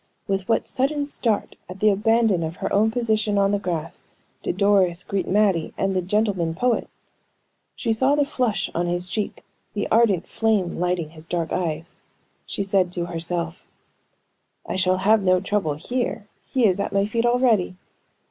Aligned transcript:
With 0.25 0.49
what 0.49 0.63
a 0.63 0.67
sudden 0.67 1.05
start 1.05 1.57
at 1.69 1.79
the 1.79 1.91
abandon 1.91 2.41
of 2.41 2.55
her 2.55 2.73
own 2.73 2.89
position 2.89 3.37
on 3.37 3.51
the 3.51 3.59
grass 3.59 4.03
did 4.41 4.57
Doris 4.57 5.03
greet 5.03 5.27
Mattie 5.27 5.75
and 5.77 5.95
the 5.95 6.01
"gentleman 6.01 6.55
poet!" 6.55 6.89
She 7.75 7.93
saw 7.93 8.15
the 8.15 8.25
flush 8.25 8.71
on 8.73 8.87
his 8.87 9.07
cheek, 9.07 9.43
the 9.75 9.87
ardent 9.91 10.27
flame 10.27 10.79
lighting 10.79 11.11
his 11.11 11.27
dark 11.27 11.53
eyes. 11.53 11.97
She 12.47 12.63
said 12.63 12.91
to 12.93 13.05
herself: 13.05 13.67
"I 14.65 14.75
shall 14.75 14.97
have 14.97 15.21
no 15.21 15.39
trouble 15.39 15.75
here; 15.75 16.27
he 16.49 16.65
is 16.65 16.79
at 16.79 16.91
my 16.93 17.05
feet 17.05 17.27
already. 17.27 17.75